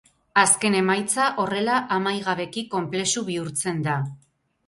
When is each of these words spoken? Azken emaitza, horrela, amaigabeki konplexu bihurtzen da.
Azken 0.43 0.75
emaitza, 0.77 1.25
horrela, 1.43 1.75
amaigabeki 1.97 2.65
konplexu 2.73 3.23
bihurtzen 3.27 3.87
da. 3.89 4.01